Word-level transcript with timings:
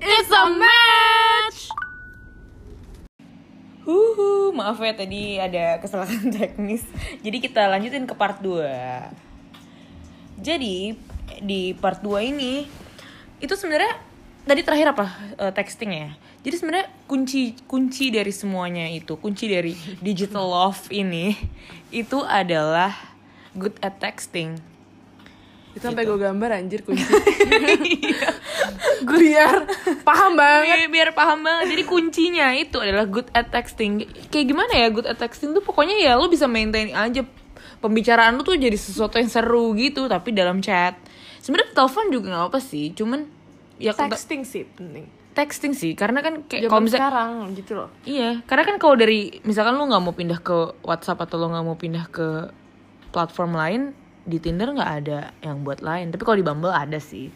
It's 0.00 0.30
a 0.32 0.42
match. 0.50 1.58
Huhu, 3.84 4.50
maaf 4.56 4.80
ya 4.80 4.96
tadi 4.96 5.36
ada 5.36 5.78
kesalahan 5.78 6.30
teknis. 6.34 6.82
Jadi 7.20 7.38
kita 7.38 7.68
lanjutin 7.68 8.08
ke 8.08 8.14
part 8.16 8.40
2. 8.40 8.64
Jadi 10.40 10.96
di 11.44 11.76
part 11.76 12.00
2 12.00 12.32
ini 12.32 12.64
itu 13.38 13.54
sebenarnya 13.54 13.92
tadi 14.48 14.60
terakhir 14.64 14.96
apa 14.96 15.06
Eh, 15.38 15.52
texting 15.52 15.90
ya. 15.92 16.10
Jadi 16.44 16.54
sebenarnya 16.60 16.88
kunci 17.04 17.56
kunci 17.68 18.08
dari 18.12 18.32
semuanya 18.32 18.86
itu, 18.88 19.18
kunci 19.20 19.50
dari 19.50 19.76
digital 20.06 20.48
love 20.48 20.88
ini 20.90 21.36
itu 21.92 22.22
adalah 22.24 22.94
good 23.54 23.76
at 23.84 24.00
texting. 24.00 24.58
Itu 25.74 25.82
sampai 25.82 26.06
gue 26.06 26.14
gambar 26.14 26.50
anjir 26.54 26.80
kunci. 26.82 27.02
Biar 29.04 29.66
paham 30.02 30.32
banget. 30.34 30.66
Biar, 30.66 30.80
biar 30.88 31.10
paham 31.12 31.42
banget. 31.42 31.74
Jadi 31.74 31.82
kuncinya 31.84 32.54
itu 32.54 32.78
adalah 32.78 33.04
good 33.04 33.28
at 33.32 33.50
texting. 33.50 34.06
Kayak 34.30 34.46
gimana 34.48 34.72
ya 34.72 34.86
good 34.88 35.04
at 35.04 35.18
texting 35.18 35.52
tuh 35.52 35.60
pokoknya 35.60 35.98
ya 35.98 36.14
lo 36.14 36.26
bisa 36.26 36.46
maintain 36.46 36.90
aja 36.90 37.26
pembicaraan 37.78 38.38
lu 38.38 38.42
tuh 38.42 38.56
jadi 38.56 38.74
sesuatu 38.74 39.18
yang 39.18 39.28
seru 39.28 39.74
gitu 39.74 40.06
tapi 40.06 40.32
dalam 40.32 40.62
chat. 40.62 40.96
Sebenarnya 41.42 41.76
telepon 41.76 42.08
juga 42.08 42.26
nggak 42.32 42.44
apa 42.48 42.58
sih, 42.58 42.94
cuman 42.96 43.28
ya 43.76 43.92
Texting 43.92 44.46
sih 44.46 44.64
penting. 44.64 45.04
texting 45.34 45.74
sih 45.74 45.98
karena 45.98 46.22
kan 46.22 46.46
kayak 46.46 46.70
kalau 46.70 46.78
misalnya 46.78 47.10
sekarang 47.10 47.30
gitu 47.58 47.72
loh. 47.74 47.90
iya 48.06 48.38
karena 48.46 48.62
kan 48.62 48.78
kalau 48.78 48.94
dari 48.94 49.42
misalkan 49.42 49.74
lu 49.74 49.90
nggak 49.90 49.98
mau 49.98 50.14
pindah 50.14 50.38
ke 50.38 50.56
WhatsApp 50.80 51.26
atau 51.26 51.42
lu 51.42 51.50
nggak 51.50 51.66
mau 51.66 51.74
pindah 51.74 52.06
ke 52.06 52.54
platform 53.10 53.58
lain 53.58 53.82
di 54.24 54.40
Tinder 54.40 54.72
nggak 54.72 54.92
ada 55.04 55.18
yang 55.44 55.60
buat 55.62 55.84
lain 55.84 56.08
tapi 56.10 56.22
kalau 56.24 56.40
di 56.40 56.46
Bumble 56.46 56.72
ada 56.72 56.96
sih 56.96 57.28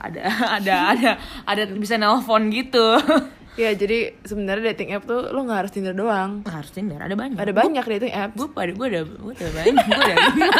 ada 0.00 0.28
ada 0.60 0.74
ada 0.92 1.10
ada 1.48 1.62
bisa 1.72 1.96
nelpon 1.96 2.52
gitu 2.52 2.96
Ya 3.56 3.72
jadi 3.72 4.12
sebenarnya 4.20 4.76
dating 4.76 4.92
app 4.92 5.08
tuh 5.08 5.32
lo 5.32 5.40
nggak 5.48 5.64
harus 5.64 5.72
Tinder 5.72 5.96
doang. 5.96 6.44
harus 6.44 6.68
Tinder 6.68 7.00
ada 7.00 7.16
banyak 7.16 7.40
Ada 7.40 7.56
banyak 7.56 7.84
dating 7.88 8.12
app. 8.12 8.36
gue 8.36 8.52
pada 8.52 8.68
gue 8.68 8.84
ada 8.84 9.00
gue 9.08 9.32
ada 9.32 9.52
banyak 9.56 9.80
gue 9.80 9.96
ada 9.96 10.16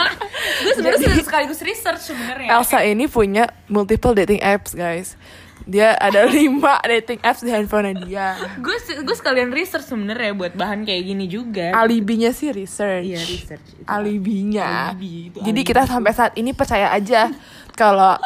gue 0.64 0.72
sebenarnya 0.72 1.20
sekaligus 1.20 1.60
research 1.60 2.08
sebenarnya 2.08 2.56
Elsa 2.56 2.80
ini 2.88 3.04
punya 3.04 3.52
multiple 3.68 4.16
dating 4.16 4.40
apps 4.40 4.72
guys. 4.72 5.20
Dia 5.64 5.96
ada 5.96 6.28
lima 6.36 6.76
dating 6.82 7.20
apps 7.20 7.40
di 7.40 7.50
handphone 7.50 7.96
dia. 8.02 8.36
gue 8.58 8.76
gue 8.98 9.16
sekalian 9.16 9.50
research 9.50 9.86
sebenarnya 9.86 10.32
buat 10.32 10.52
bahan 10.52 10.82
kayak 10.82 11.02
gini 11.02 11.24
juga 11.26 11.72
Alibinya 11.72 12.30
sih 12.30 12.52
research. 12.52 13.04
iya 13.04 13.18
research 13.18 13.66
itu. 13.72 13.88
Alibinya. 13.88 14.90
Alibi, 14.90 15.30
itu 15.30 15.38
Jadi 15.40 15.60
kita 15.62 15.82
sampai 15.84 16.12
saat 16.12 16.32
ini 16.34 16.52
percaya 16.52 16.90
aja 16.90 17.32
kalau 17.72 18.16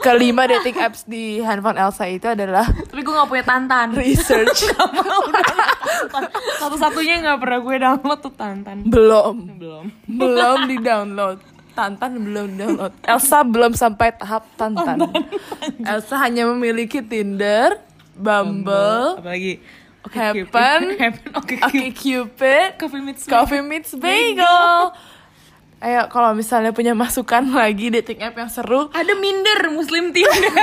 kelima 0.00 0.44
dating 0.44 0.76
apps 0.76 1.04
di 1.04 1.40
handphone 1.40 1.76
Elsa 1.76 2.04
itu 2.04 2.24
adalah 2.26 2.64
tapi 2.64 3.00
gue 3.00 3.12
gak 3.12 3.28
punya 3.28 3.44
tantan 3.44 3.88
research. 3.92 4.68
satu-satunya 6.58 7.14
nggak 7.22 7.38
pernah 7.38 7.58
gue 7.58 7.76
download 7.78 8.20
tuh 8.20 8.34
tantan 8.34 8.84
belum. 8.84 9.36
belum 9.56 9.84
Belum 10.08 10.58
di 10.68 10.76
download. 10.78 11.38
Tantan 11.74 12.22
belum 12.22 12.54
download. 12.54 12.94
Elsa 13.02 13.42
belum 13.42 13.74
sampai 13.74 14.14
tahap 14.14 14.46
tantan. 14.54 15.10
Elsa 15.82 16.14
hanya 16.16 16.46
memiliki 16.46 17.02
Tinder, 17.02 17.82
Bumble, 18.14 19.18
apalagi 19.18 19.58
Oke 20.00 20.14
Happen. 20.14 20.80
Happen 21.02 21.30
Oke 21.34 21.54
Oke 21.58 21.90
Cupid, 21.90 22.78
Coffee 22.78 23.02
Meets 23.02 23.26
Coffee 23.26 23.58
Meets 23.60 23.98
Bagel. 23.98 24.94
Ayo 25.82 26.08
kalau 26.08 26.32
misalnya 26.32 26.70
punya 26.70 26.94
masukan 26.94 27.44
lagi 27.50 27.90
dating 27.90 28.22
app 28.22 28.38
yang 28.38 28.48
seru, 28.48 28.88
ada 28.88 29.12
minder 29.18 29.68
Muslim 29.68 30.14
Tinder 30.14 30.32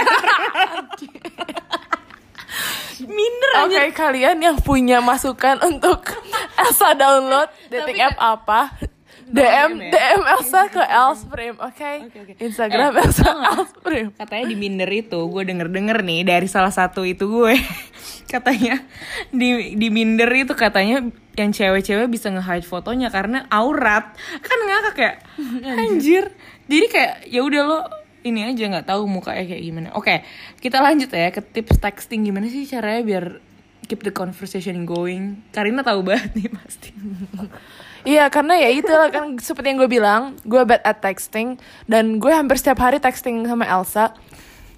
minder 3.01 3.51
Oke 3.65 3.77
aja 3.77 3.91
kalian 3.91 4.37
yang 4.39 4.57
punya 4.57 4.97
masukan 4.97 5.57
untuk 5.61 6.05
Elsa 6.55 6.93
download 6.93 7.49
dating 7.67 7.97
Tapi- 7.97 8.07
app 8.07 8.17
apa? 8.17 8.61
DM 9.31 9.71
DM 9.71 9.71
ya? 9.79 9.91
DM 9.91 10.21
Elsa 10.27 10.61
ke 10.67 10.81
Elsprim, 10.81 11.55
oke? 11.55 11.91
Oke, 12.05 12.17
oke. 12.21 12.33
Instagram 12.37 12.91
Eh, 12.91 13.01
Elsa? 13.01 13.29
Elsprim. 13.31 14.05
katanya 14.13 14.45
di 14.45 14.55
minder 14.55 14.87
itu 14.87 15.19
gue 15.21 15.43
denger 15.43 15.67
denger 15.67 15.97
nih 16.01 16.21
dari 16.21 16.45
salah 16.45 16.69
satu 16.69 17.01
itu 17.01 17.25
gue 17.25 17.55
katanya 18.33 18.83
di 19.29 19.75
di 19.75 19.87
minder 19.87 20.27
itu 20.29 20.51
katanya 20.51 21.07
yang 21.31 21.49
cewek-cewek 21.49 22.07
bisa 22.07 22.27
nge-hide 22.27 22.63
fotonya 22.63 23.07
karena 23.07 23.47
aurat 23.47 24.11
kan 24.37 24.59
ngakak 24.61 24.93
kayak 24.99 25.17
anjir 25.65 26.31
jadi 26.67 26.85
kayak 26.87 27.13
ya 27.25 27.41
udah 27.41 27.61
lo 27.63 27.79
ini 28.21 28.45
aja 28.45 28.67
nggak 28.67 28.85
tahu 28.85 29.07
mukanya 29.07 29.47
kayak 29.47 29.63
gimana 29.63 29.87
oke 29.91 30.21
kita 30.59 30.77
lanjut 30.77 31.07
ya 31.07 31.31
ke 31.31 31.41
tips 31.41 31.79
texting 31.79 32.21
gimana 32.21 32.47
sih 32.47 32.67
caranya 32.67 33.01
biar 33.01 33.25
keep 33.87 34.03
the 34.03 34.11
conversation 34.11 34.83
going 34.83 35.41
Karina 35.49 35.81
tahu 35.81 36.03
banget 36.03 36.31
nih 36.35 36.47
pasti 36.51 36.91
Iya 38.01 38.33
karena 38.33 38.57
ya 38.57 38.69
itu 38.73 38.89
kan 38.89 39.37
seperti 39.37 39.73
yang 39.73 39.79
gue 39.79 39.91
bilang, 39.91 40.21
gue 40.41 40.61
bad 40.65 40.81
at 40.81 40.99
texting 40.99 41.61
dan 41.85 42.17
gue 42.17 42.33
hampir 42.33 42.57
setiap 42.57 42.81
hari 42.81 42.97
texting 42.97 43.45
sama 43.45 43.65
Elsa. 43.65 44.13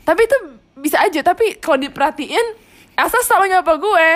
Tapi 0.04 0.28
itu 0.28 0.38
bisa 0.76 1.00
aja, 1.00 1.24
tapi 1.24 1.56
kalau 1.58 1.80
diperhatiin 1.80 2.48
Elsa 2.94 3.20
selalu 3.24 3.56
nyapa 3.56 3.74
gue 3.80 4.08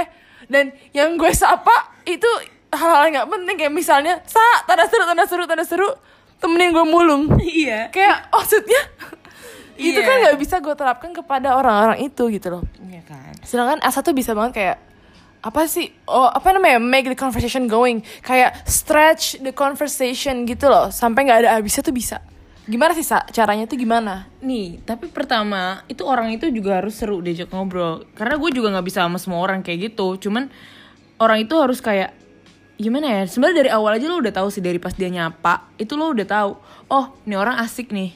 dan 0.51 0.75
yang 0.91 1.15
gue 1.15 1.31
sapa 1.31 1.71
itu 2.03 2.27
hal-hal 2.67 3.07
yang 3.07 3.13
nggak 3.23 3.29
penting 3.31 3.55
kayak 3.57 3.73
misalnya 3.73 4.13
sa 4.27 4.43
tanda 4.67 4.83
seru 4.91 5.03
tanda 5.07 5.23
seru 5.23 5.43
tanda 5.47 5.63
seru 5.63 5.89
temenin 6.37 6.75
gue 6.75 6.85
mulung. 6.85 7.31
Iya. 7.39 7.87
Kayak 7.89 8.27
maksudnya 8.29 8.81
itu 9.77 9.95
Iya. 9.95 10.03
kan 10.03 10.15
nggak 10.25 10.37
bisa 10.37 10.55
gue 10.59 10.75
terapkan 10.75 11.11
kepada 11.15 11.55
orang-orang 11.55 12.03
itu 12.03 12.27
gitu 12.27 12.59
loh. 12.59 12.63
Iya 12.83 13.01
kan? 13.07 13.31
Sedangkan 13.41 13.79
Elsa 13.79 14.03
tuh 14.03 14.11
bisa 14.11 14.35
banget 14.35 14.53
kayak 14.53 14.77
apa 15.41 15.69
sih 15.69 15.93
oh 16.09 16.27
apa 16.27 16.49
namanya 16.55 16.81
make 16.81 17.05
the 17.05 17.17
conversation 17.17 17.69
going 17.69 18.01
kayak 18.25 18.57
stretch 18.65 19.37
the 19.41 19.53
conversation 19.53 20.43
gitu 20.49 20.67
loh 20.67 20.89
sampai 20.89 21.27
nggak 21.29 21.39
ada 21.45 21.49
habisnya 21.55 21.85
tuh 21.85 21.93
bisa 21.93 22.17
gimana 22.67 22.91
sih 22.91 23.05
sa 23.05 23.23
caranya 23.31 23.63
tuh 23.63 23.79
gimana 23.79 24.27
Nih, 24.43 24.79
tapi 24.87 25.11
pertama 25.11 25.83
itu 25.91 26.07
orang 26.07 26.31
itu 26.31 26.47
juga 26.53 26.79
harus 26.79 26.95
seru 26.95 27.19
diajak 27.19 27.51
ngobrol. 27.51 28.07
Karena 28.15 28.39
gue 28.39 28.49
juga 28.55 28.71
nggak 28.71 28.85
bisa 28.87 29.03
sama 29.03 29.19
semua 29.19 29.43
orang 29.43 29.59
kayak 29.59 29.91
gitu. 29.91 30.15
Cuman 30.15 30.47
orang 31.19 31.43
itu 31.43 31.51
harus 31.59 31.83
kayak 31.83 32.15
gimana 32.79 33.11
ya? 33.11 33.21
Sebenarnya 33.27 33.67
dari 33.67 33.69
awal 33.75 33.99
aja 33.99 34.07
lo 34.07 34.23
udah 34.23 34.31
tahu 34.31 34.47
sih 34.47 34.63
dari 34.63 34.79
pas 34.79 34.95
dia 34.95 35.11
nyapa 35.11 35.67
itu 35.75 35.99
lo 35.99 36.15
udah 36.15 36.27
tahu. 36.29 36.51
Oh, 36.87 37.11
ini 37.27 37.35
orang 37.35 37.59
asik 37.59 37.91
nih. 37.91 38.15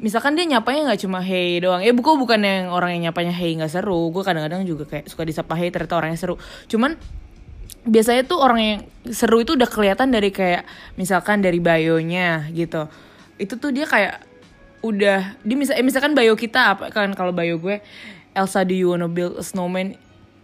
Misalkan 0.00 0.32
dia 0.32 0.48
nyapanya 0.48 0.90
nggak 0.90 1.00
cuma 1.04 1.20
hey 1.20 1.60
doang. 1.60 1.84
Eh, 1.84 1.92
bukan 1.92 2.16
bukan 2.16 2.40
yang 2.40 2.72
orang 2.72 2.96
yang 2.96 3.12
nyapanya 3.12 3.36
hey 3.36 3.52
nggak 3.54 3.68
seru. 3.68 4.08
Gue 4.08 4.24
kadang-kadang 4.24 4.64
juga 4.64 4.88
kayak 4.88 5.12
suka 5.12 5.28
disapa 5.28 5.52
hey 5.60 5.68
ternyata 5.68 6.00
orangnya 6.00 6.18
seru. 6.18 6.40
Cuman 6.66 6.96
biasanya 7.84 8.24
tuh 8.24 8.40
orang 8.40 8.60
yang 8.60 8.78
seru 9.12 9.44
itu 9.44 9.56
udah 9.56 9.68
kelihatan 9.68 10.08
dari 10.08 10.32
kayak 10.32 10.64
misalkan 10.96 11.44
dari 11.44 11.60
bio-nya 11.60 12.48
gitu. 12.56 12.88
Itu 13.36 13.60
tuh 13.60 13.76
dia 13.76 13.84
kayak 13.84 14.24
udah 14.80 15.36
dia 15.44 15.56
misal 15.60 15.76
eh, 15.76 15.84
misalkan 15.84 16.16
bio 16.16 16.32
kita 16.32 16.72
apa 16.72 16.88
kan 16.88 17.12
kalau 17.12 17.36
bio 17.36 17.60
gue 17.60 17.84
Elsa 18.32 18.64
do 18.64 18.72
you 18.72 18.88
wanna 18.88 19.12
build 19.12 19.36
a 19.36 19.44
snowman 19.44 20.00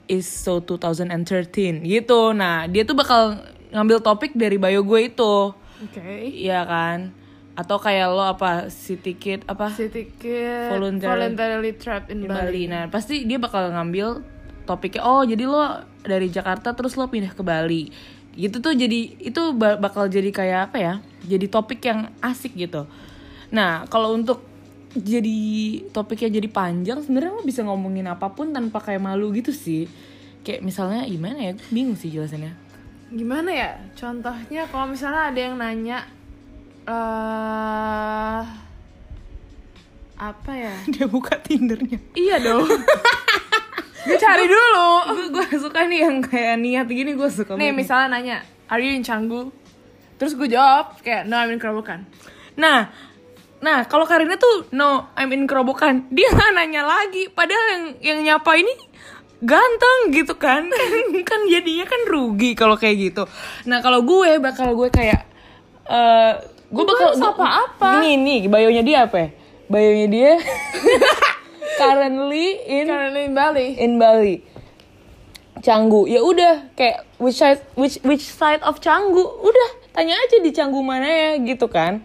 is 0.07 0.27
so 0.27 0.61
2013 0.61 1.83
gitu. 1.83 2.21
Nah, 2.35 2.67
dia 2.71 2.87
tuh 2.87 2.95
bakal 2.95 3.43
ngambil 3.75 3.99
topik 4.03 4.33
dari 4.35 4.57
bio 4.57 4.83
gue 4.83 5.01
itu. 5.11 5.35
oke 5.57 6.07
Iya 6.23 6.63
kan? 6.67 7.26
Atau 7.57 7.81
kayak 7.81 8.07
lo 8.07 8.21
apa 8.23 8.69
si 8.69 8.95
tiket 8.95 9.43
apa 9.45 9.73
si 9.73 9.89
tiket 9.89 10.69
Voluntary- 10.71 11.09
voluntarily 11.09 11.73
trapped 11.75 12.13
in 12.13 12.21
di 12.21 12.29
Bali, 12.29 12.39
Bali. 12.39 12.63
Nah, 12.69 12.85
pasti 12.87 13.25
dia 13.25 13.41
bakal 13.41 13.73
ngambil 13.73 14.21
topiknya. 14.63 15.03
Oh, 15.03 15.25
jadi 15.25 15.43
lo 15.43 15.65
dari 16.01 16.29
Jakarta 16.29 16.71
terus 16.71 16.95
lo 16.95 17.09
pindah 17.09 17.33
ke 17.33 17.41
Bali. 17.41 17.89
Gitu 18.33 18.61
tuh 18.61 18.77
jadi 18.77 19.17
itu 19.17 19.57
ba- 19.57 19.81
bakal 19.81 20.07
jadi 20.07 20.29
kayak 20.29 20.61
apa 20.69 20.77
ya? 20.77 20.95
Jadi 21.25 21.49
topik 21.49 21.81
yang 21.81 22.13
asik 22.21 22.53
gitu. 22.53 22.85
Nah, 23.49 23.89
kalau 23.89 24.13
untuk 24.13 24.45
jadi 24.93 25.39
topiknya 25.91 26.29
jadi 26.35 26.49
panjang, 26.49 27.01
sebenarnya 27.01 27.33
lo 27.33 27.43
bisa 27.43 27.61
ngomongin 27.61 28.05
apa 28.05 28.29
pun 28.29 28.49
tanpa 28.49 28.81
kayak 28.81 29.01
malu 29.01 29.33
gitu 29.33 29.49
sih. 29.49 29.89
Kayak 30.41 30.61
misalnya 30.63 31.05
gimana 31.05 31.41
ya? 31.41 31.53
Bingung 31.69 31.97
sih 31.97 32.09
jelasannya. 32.11 32.69
gimana 33.07 33.47
ya 33.49 33.71
contohnya 33.95 34.67
kalau 34.67 34.91
misalnya 34.91 35.31
ada 35.31 35.39
yang 35.39 35.55
nanya 35.55 36.03
eh 36.87 38.41
apa 40.17 40.53
ya 40.57 40.75
Dia 40.97 41.07
buka 41.11 41.37
Tindernya. 41.39 41.99
iya 42.17 42.41
dong 42.41 42.65
gue 44.07 44.19
cari 44.23 44.47
dulu 44.47 44.87
gue 45.13 45.27
gue 45.35 45.59
suka 45.59 45.83
nih 45.85 46.07
yang 46.07 46.23
kayak 46.23 46.63
niat 46.63 46.87
gini 46.87 47.19
gue 47.19 47.27
suka. 47.27 47.59
nih 47.59 47.75
banget. 47.75 47.79
misalnya 47.83 48.07
nanya 48.15 48.37
are 48.71 48.79
you 48.79 48.95
in 48.95 49.03
Canggu 49.03 49.51
terus 50.17 50.39
gue 50.39 50.47
jawab 50.47 50.97
kayak 51.03 51.27
no 51.27 51.35
I'm 51.37 51.51
in 51.51 51.59
Kerobokan 51.59 52.07
Nah, 52.57 52.89
nah 53.61 53.85
kalau 53.85 54.09
Karina 54.09 54.41
tuh 54.41 54.73
no, 54.73 55.13
I'm 55.15 55.29
in 55.37 55.45
kerobokan. 55.45 56.09
Dia 56.09 56.33
nggak 56.33 56.53
nanya 56.57 56.83
lagi. 56.89 57.29
Padahal 57.31 57.65
yang 57.73 57.85
yang 58.01 58.19
nyapa 58.25 58.51
ini 58.57 58.73
ganteng 59.45 60.17
gitu 60.17 60.35
kan. 60.41 60.65
kan 60.73 61.05
kan 61.31 61.41
jadinya 61.47 61.85
kan 61.85 62.01
rugi 62.09 62.57
kalau 62.57 62.75
kayak 62.81 63.13
gitu. 63.13 63.23
Nah 63.69 63.85
kalau 63.85 64.03
gue 64.03 64.41
bakal 64.41 64.73
gue 64.73 64.89
kayak 64.89 65.23
eh 65.87 66.33
gue 66.67 66.85
bakal 66.85 67.15
harus 67.15 67.23
apa-apa. 67.23 67.91
Nih 68.03 68.15
nih, 68.19 68.41
bayonya 68.51 68.83
dia 68.83 68.99
apa? 69.07 69.17
ya? 69.17 69.29
Bayonya 69.67 70.09
dia 70.11 70.31
currently 71.81 72.47
in 72.67 72.87
Karena 72.89 73.11
di 73.13 73.33
Bali. 73.35 73.67
in 73.79 73.93
Bali. 73.99 74.37
Canggu. 75.63 76.07
Ya 76.07 76.21
udah 76.23 76.71
kayak 76.79 77.09
which 77.19 77.39
side 77.41 77.63
which 77.75 77.99
which 78.07 78.23
side 78.23 78.63
of 78.63 78.79
Canggu? 78.79 79.25
Udah 79.25 79.69
tanya 79.91 80.15
aja 80.15 80.37
di 80.39 80.51
Canggu 80.53 80.81
mana 80.85 81.09
ya 81.09 81.31
gitu 81.43 81.67
kan. 81.67 82.05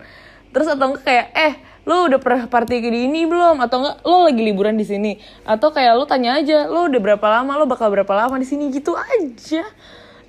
Terus 0.51 0.67
atau 0.71 0.91
enggak 0.95 1.03
kayak 1.05 1.27
eh 1.35 1.53
lo 1.81 2.05
udah 2.05 2.21
pernah 2.21 2.45
party 2.45 2.77
ke 2.77 2.89
di 2.93 3.09
ini 3.09 3.25
belum 3.25 3.57
atau 3.57 3.81
enggak 3.81 3.97
lo 4.05 4.29
lagi 4.29 4.41
liburan 4.45 4.77
di 4.77 4.85
sini 4.85 5.17
atau 5.41 5.73
kayak 5.73 5.97
lo 5.97 6.05
tanya 6.05 6.37
aja 6.37 6.69
lo 6.69 6.85
udah 6.85 7.01
berapa 7.01 7.25
lama 7.25 7.57
lo 7.57 7.65
bakal 7.65 7.89
berapa 7.89 8.13
lama 8.13 8.37
di 8.37 8.45
sini 8.45 8.69
gitu 8.69 8.93
aja 8.93 9.65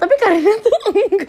tapi 0.00 0.14
Karina 0.16 0.48
tuh 0.64 0.72
enggak 0.72 1.28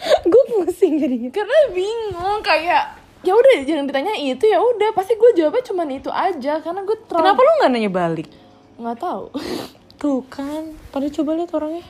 gue 0.32 0.42
pusing 0.52 1.00
jadinya. 1.00 1.30
Karena 1.32 1.58
bingung 1.72 2.40
kayak 2.40 2.98
ya 3.20 3.36
udah 3.36 3.52
jangan 3.68 3.84
ditanya 3.84 4.14
itu 4.16 4.44
ya 4.48 4.58
udah. 4.60 4.90
Pasti 4.96 5.16
gue 5.16 5.30
jawabnya 5.36 5.62
cuman 5.64 5.88
itu 5.92 6.10
aja 6.10 6.60
karena 6.60 6.80
gue 6.84 6.96
terlalu 7.08 7.24
kenapa 7.24 7.40
lo 7.40 7.50
nggak 7.60 7.70
nanya 7.72 7.90
balik? 7.92 8.28
Nggak 8.80 8.98
tahu. 9.00 9.24
Tuh 10.00 10.20
kan 10.32 10.76
pada 10.88 11.06
coba 11.12 11.30
lihat 11.36 11.50
orangnya. 11.52 11.84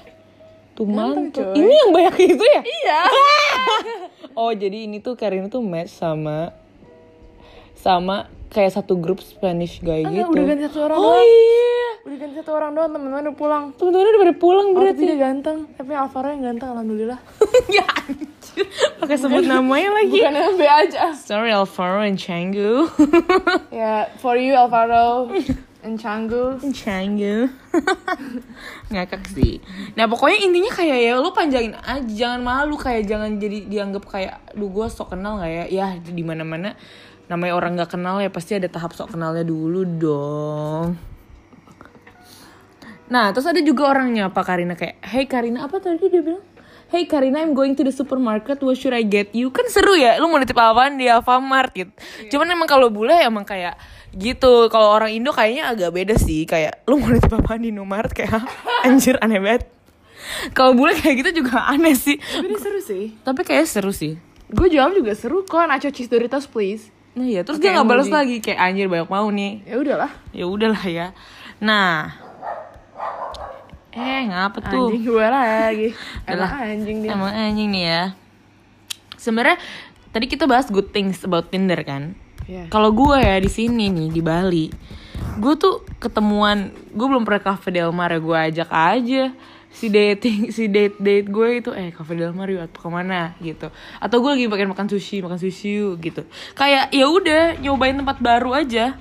Tuh 0.75 0.87
mantap 0.87 1.55
ini 1.55 1.75
yang 1.75 1.91
banyak 1.93 2.15
itu 2.25 2.45
ya? 2.45 2.62
Iya. 2.62 3.01
Oh 4.39 4.55
jadi 4.55 4.87
ini 4.87 5.03
tuh 5.03 5.19
Karina 5.19 5.51
tuh 5.51 5.59
match 5.59 5.99
sama 5.99 6.55
sama 7.75 8.31
kayak 8.50 8.70
satu 8.75 8.99
grup 8.99 9.23
Spanish 9.23 9.79
guy 9.79 10.02
Enggak, 10.02 10.26
gitu. 10.26 10.31
udah 10.35 10.44
ganti 10.44 10.62
satu 10.67 10.81
orang 10.91 10.99
oh 10.99 11.06
doang. 11.06 11.23
iya. 11.23 11.87
udah 12.00 12.17
ganti 12.19 12.35
satu 12.43 12.50
orang 12.50 12.70
doang 12.75 12.91
teman-teman 12.91 13.23
udah 13.31 13.37
pulang 13.38 13.64
Temen-temennya 13.79 14.11
udah 14.11 14.23
pada 14.26 14.35
pulang 14.37 14.67
oh, 14.67 14.75
tapi 14.75 14.82
berarti. 14.82 15.05
dia 15.06 15.19
ganteng 15.19 15.58
tapi 15.79 15.93
Alvaro 15.94 16.29
yang 16.35 16.43
ganteng 16.43 16.69
alhamdulillah 16.75 17.19
ya 17.79 17.87
anjir. 17.87 18.67
Pakai 18.99 19.17
sebut 19.17 19.44
namanya 19.47 19.91
lagi. 19.94 20.19
bukan 20.19 20.58
B 20.58 20.62
aja 20.67 21.14
Sorry 21.14 21.55
Alvaro 21.55 22.02
and 22.02 22.19
Changu. 22.19 22.91
ya 23.70 24.11
for 24.19 24.35
you 24.35 24.58
Alvaro 24.58 25.31
and 25.81 25.97
Changu. 25.97 26.58
Ngakak 28.93 29.25
sih. 29.31 29.62
Nah 29.94 30.11
pokoknya 30.11 30.38
intinya 30.44 30.73
kayak 30.75 30.99
ya 30.99 31.12
lu 31.17 31.31
panjangin 31.32 31.79
aja, 31.79 32.05
jangan 32.05 32.41
malu 32.43 32.76
kayak 32.76 33.06
jangan 33.08 33.38
jadi 33.41 33.64
dianggap 33.70 34.05
kayak, 34.05 34.35
duh 34.58 34.69
gue 34.69 34.87
sok 34.91 35.14
kenal 35.17 35.41
nggak 35.41 35.50
ya? 35.50 35.64
Ya 35.70 35.87
di 35.97 36.25
mana 36.26 36.43
mana 36.44 36.75
namanya 37.31 37.55
orang 37.55 37.79
nggak 37.79 37.94
kenal 37.94 38.19
ya 38.19 38.27
pasti 38.29 38.59
ada 38.59 38.67
tahap 38.67 38.91
sok 38.91 39.15
kenalnya 39.15 39.47
dulu 39.47 39.87
dong. 39.87 40.99
Nah 43.06 43.31
terus 43.31 43.47
ada 43.47 43.59
juga 43.59 43.91
orangnya 43.91 44.31
apa 44.31 44.43
Karina 44.43 44.75
kayak, 44.75 45.03
hey 45.03 45.25
Karina 45.27 45.67
apa 45.67 45.79
tadi 45.79 46.06
dia 46.06 46.23
bilang? 46.23 46.43
Hey 46.91 47.06
Karina, 47.06 47.38
I'm 47.38 47.55
going 47.55 47.79
to 47.79 47.87
the 47.87 47.94
supermarket. 47.94 48.59
What 48.67 48.75
should 48.75 48.91
I 48.91 49.06
get 49.06 49.31
you? 49.31 49.55
Kan 49.55 49.71
seru 49.71 49.94
ya, 49.94 50.19
lu 50.19 50.27
mau 50.27 50.43
nitip 50.43 50.59
apaan 50.59 50.99
di 50.99 51.06
Alfamart 51.06 51.71
gitu. 51.71 51.91
Cuman 52.35 52.50
emang 52.50 52.67
kalau 52.67 52.91
bule 52.91 53.15
emang 53.15 53.47
kayak 53.47 53.79
gitu. 54.11 54.67
Kalau 54.67 54.91
orang 54.91 55.15
Indo 55.15 55.31
kayaknya 55.31 55.71
agak 55.71 55.94
beda 55.94 56.19
sih. 56.19 56.50
Kayak 56.50 56.83
lu 56.91 56.99
mau 56.99 57.15
nitip 57.15 57.31
apaan 57.31 57.62
di 57.62 57.71
Indomaret 57.71 58.11
kayak 58.11 58.43
anjir 58.91 59.15
aneh 59.23 59.38
banget. 59.38 59.71
Kalau 60.50 60.75
bule 60.75 60.99
kayak 60.99 61.23
gitu 61.23 61.47
juga 61.47 61.62
aneh 61.75 61.94
sih. 61.94 62.19
tapi 62.19 62.50
ini 62.50 62.59
seru 62.59 62.81
sih 62.83 63.05
Tapi 63.23 63.41
kayak 63.47 63.67
seru 63.71 63.94
sih. 63.94 64.19
gue 64.50 64.67
jawab 64.67 64.91
juga 64.91 65.15
seru 65.15 65.47
kok 65.47 65.62
nacho 65.71 65.94
cheese 65.94 66.11
Doritos 66.11 66.50
please 66.50 66.91
Nah 67.11 67.27
iya, 67.27 67.43
terus 67.43 67.59
Oke, 67.59 67.67
dia 67.67 67.75
nggak 67.75 67.89
balas 67.91 68.11
lagi 68.11 68.39
kayak 68.39 68.59
anjir 68.61 68.87
banyak 68.87 69.11
mau 69.11 69.27
nih. 69.29 69.67
ya 69.67 69.77
udahlah 69.83 70.12
Ya 70.31 70.45
udahlah 70.47 70.85
ya. 70.87 71.07
Nah. 71.59 72.15
Eh, 73.91 74.23
ngapa 74.31 74.59
tuh? 74.71 74.95
anjing 74.95 75.03
gue 75.03 75.27
lagi 75.27 75.89
emang 76.31 76.55
anjing 76.62 76.97
dia 77.03 77.11
Emang 77.11 77.33
anjing 77.35 77.69
nih 77.75 77.85
ya. 77.91 78.03
Sebenarnya 79.19 79.59
tadi 80.15 80.31
kita 80.31 80.47
bahas 80.47 80.71
good 80.71 80.95
things 80.95 81.27
about 81.27 81.51
Tinder 81.51 81.83
kan. 81.83 82.15
Iya. 82.47 82.71
Kalau 82.71 82.95
gue 82.95 83.19
ya 83.19 83.37
di 83.43 83.51
sini 83.51 83.91
nih 83.91 84.09
di 84.15 84.23
Bali, 84.23 84.71
gue 85.43 85.55
tuh 85.59 85.83
ketemuan, 85.99 86.71
gue 86.95 87.07
belum 87.07 87.27
pernah 87.27 87.43
ke 87.43 87.49
Cafe 87.51 87.69
Del 87.75 87.91
Mar 87.91 88.15
ya 88.15 88.23
gue 88.23 88.39
ajak 88.39 88.71
aja 88.71 89.25
si 89.71 89.87
dating 89.87 90.51
si 90.51 90.67
date 90.67 90.99
date 90.99 91.31
gue 91.31 91.49
itu 91.63 91.71
eh 91.71 91.95
Cafe 91.95 92.19
Del 92.19 92.35
Mar 92.35 92.51
yuk 92.51 92.67
atau 92.67 92.81
ke 92.83 92.89
mana 92.91 93.39
gitu 93.39 93.71
atau 94.03 94.17
gue 94.19 94.31
lagi 94.35 94.47
pengen 94.51 94.75
makan 94.75 94.87
sushi 94.91 95.23
makan 95.23 95.39
sushi 95.39 95.95
gitu 96.03 96.27
kayak 96.59 96.91
ya 96.91 97.07
udah 97.07 97.57
nyobain 97.63 97.95
tempat 97.95 98.19
baru 98.19 98.51
aja 98.55 98.99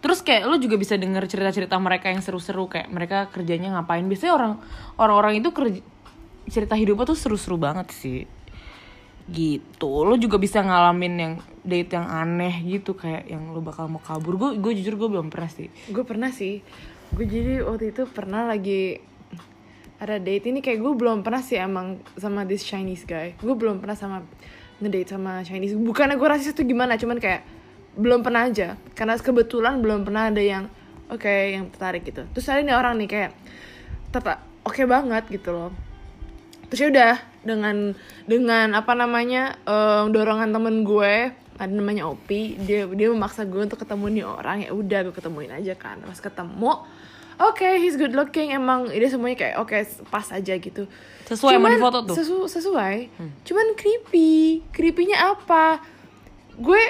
Terus 0.00 0.24
kayak 0.24 0.48
lu 0.48 0.56
juga 0.56 0.80
bisa 0.80 0.96
denger 0.96 1.28
cerita-cerita 1.28 1.76
mereka 1.76 2.08
yang 2.08 2.24
seru-seru 2.24 2.72
kayak 2.72 2.88
mereka 2.88 3.28
kerjanya 3.28 3.76
ngapain. 3.76 4.00
Biasanya 4.08 4.32
orang 4.32 4.52
orang-orang 4.96 5.44
itu 5.44 5.52
kerja 5.52 5.80
cerita 6.48 6.72
hidupnya 6.72 7.12
tuh 7.12 7.20
seru-seru 7.20 7.60
banget 7.60 7.92
sih. 7.92 8.24
Gitu. 9.28 9.92
Lu 9.92 10.16
juga 10.16 10.40
bisa 10.40 10.64
ngalamin 10.64 11.14
yang 11.20 11.34
date 11.60 12.00
yang 12.00 12.08
aneh 12.08 12.64
gitu 12.64 12.96
kayak 12.96 13.28
yang 13.28 13.52
lu 13.52 13.60
bakal 13.60 13.92
mau 13.92 14.00
kabur. 14.00 14.40
Gue 14.40 14.56
gue 14.56 14.72
jujur 14.80 14.96
gue 14.96 15.08
belum 15.12 15.28
pernah 15.28 15.52
sih. 15.52 15.68
gue 15.68 16.04
pernah 16.08 16.32
sih 16.32 16.64
gue 17.10 17.26
jadi 17.26 17.66
waktu 17.66 17.90
itu 17.90 18.06
pernah 18.06 18.46
lagi 18.46 19.02
ada 20.00 20.16
date. 20.16 20.48
Ini 20.48 20.64
kayak 20.64 20.78
gue 20.80 20.92
belum 20.96 21.20
pernah 21.20 21.44
sih 21.44 21.60
emang 21.60 22.00
sama 22.16 22.48
this 22.48 22.64
Chinese 22.64 23.04
guy. 23.04 23.36
Gue 23.36 23.52
belum 23.52 23.82
pernah 23.84 23.94
sama 23.94 24.24
ngedate 24.80 25.12
sama 25.12 25.44
Chinese. 25.44 25.76
Bukannya 25.76 26.16
gue 26.16 26.28
rasis 26.28 26.56
itu 26.56 26.64
gimana 26.64 26.96
cuman 26.96 27.20
kayak 27.20 27.44
belum 28.00 28.24
pernah 28.24 28.48
aja. 28.48 28.80
Karena 28.96 29.20
kebetulan 29.20 29.84
belum 29.84 30.08
pernah 30.08 30.32
ada 30.32 30.40
yang 30.40 30.72
oke 31.12 31.28
yang 31.28 31.68
tertarik 31.68 32.06
gitu. 32.08 32.24
Terus 32.32 32.46
ada 32.48 32.64
nih 32.64 32.76
orang 32.78 32.96
nih 32.96 33.08
kayak 33.10 33.30
tetap 34.08 34.40
oke 34.64 34.82
banget 34.88 35.28
gitu 35.28 35.52
loh. 35.52 35.70
Terus 36.72 36.80
ya 36.80 36.88
udah 36.88 37.14
dengan 37.44 37.76
dengan 38.24 38.72
apa 38.72 38.96
namanya 38.96 39.58
eh, 39.68 40.04
dorongan 40.08 40.54
temen 40.54 40.86
gue 40.86 41.34
ada 41.60 41.68
namanya 41.68 42.08
Opi. 42.08 42.56
Dia 42.58 42.88
dia 42.88 43.08
memaksa 43.08 43.44
gue 43.44 43.60
untuk 43.60 43.76
ketemu 43.76 44.04
nih 44.10 44.24
orang. 44.24 44.64
Ya 44.64 44.72
udah 44.72 44.98
gue 45.04 45.12
ketemuin 45.12 45.52
aja 45.52 45.76
kan. 45.76 46.00
Pas 46.00 46.16
ketemu 46.16 46.72
oke 47.36 47.68
he's 47.76 47.94
good 47.94 48.16
looking. 48.16 48.48
Emang 48.50 48.88
dia 48.88 49.06
semuanya 49.06 49.36
kayak 49.38 49.56
oke 49.60 49.76
pas 50.08 50.24
aja 50.30 50.56
gitu. 50.56 50.88
Sesuai 51.28 51.54
sama 51.54 51.68
di 51.68 51.76
foto 51.76 51.98
tuh? 52.02 52.16
Hmm. 52.16 52.18
sesu- 52.18 52.48
sesuai. 52.48 52.96
Cuman 53.44 53.76
creepy. 53.76 54.64
Creepynya 54.72 55.36
apa? 55.36 55.84
Gue 56.56 56.80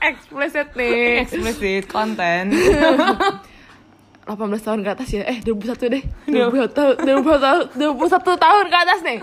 explicit 0.00 0.72
nih 0.72 1.22
Explicit 1.22 1.84
content. 1.86 2.48
18 4.30 4.38
tahun 4.62 4.80
ke 4.80 4.90
atas 4.90 5.08
ya. 5.10 5.26
Eh 5.26 5.42
21 5.42 5.90
deh. 5.90 6.04
21 6.30 6.70
tahun 6.70 6.94
21 7.02 7.18
tahun 7.42 7.62
21 7.74 7.98
tahun 8.38 8.64
ke 8.70 8.76
atas 8.78 9.00
nih 9.02 9.18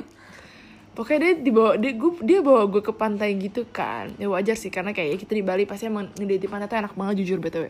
pokoknya 0.98 1.20
dia 1.22 1.34
dibawa 1.38 1.72
dia 1.78 1.94
gue 1.94 2.12
dia 2.26 2.40
bawa 2.42 2.66
gue 2.66 2.82
ke 2.82 2.90
pantai 2.90 3.38
gitu 3.38 3.70
kan. 3.70 4.10
Ya 4.18 4.26
wajar 4.26 4.58
sih 4.58 4.74
karena 4.74 4.98
kayak 4.98 5.22
kita 5.22 5.38
di 5.38 5.46
Bali 5.46 5.70
pasti 5.70 5.86
emang 5.86 6.10
ngedate 6.18 6.42
di 6.42 6.50
pantai 6.50 6.66
tuh 6.66 6.82
enak 6.82 6.98
banget 6.98 7.22
jujur 7.22 7.38
btw 7.38 7.70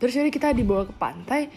terus 0.00 0.16
jadi 0.16 0.32
kita 0.32 0.56
dibawa 0.56 0.88
ke 0.88 0.96
pantai 0.96 1.52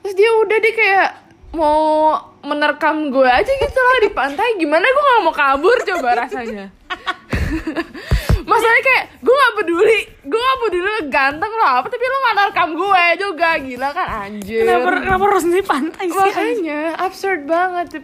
terus 0.00 0.16
dia 0.16 0.32
udah 0.32 0.58
dia 0.64 0.72
kayak 0.72 1.08
mau 1.52 2.16
menerkam 2.40 3.12
gue 3.12 3.28
aja 3.28 3.52
gitu 3.52 3.78
loh 3.78 3.98
di 4.00 4.10
pantai. 4.10 4.56
Gimana 4.56 4.82
gue 4.82 5.02
nggak 5.04 5.22
mau 5.22 5.34
kabur 5.36 5.76
coba 5.84 6.26
rasanya? 6.26 6.72
Masalahnya 8.48 8.82
kayak 8.82 9.04
gue 9.22 9.34
nggak 9.36 9.54
peduli 9.60 10.00
gue 10.22 10.40
nggak 10.40 10.60
peduli 10.66 10.88
lo 10.88 11.02
ganteng 11.12 11.52
lo 11.52 11.66
apa 11.68 11.86
tapi 11.86 12.04
lo 12.08 12.16
nggak 12.18 12.36
nerekam 12.40 12.70
gue 12.72 13.04
juga. 13.20 13.50
Gila 13.60 13.88
kan 13.92 14.08
anjir. 14.26 14.64
Kenapa 14.64 14.88
kenapa 14.96 15.24
harus 15.28 15.44
di 15.44 15.62
pantai 15.62 16.06
sih? 16.08 16.16
makanya 16.16 16.80
absurd 16.98 17.40
banget 17.44 18.00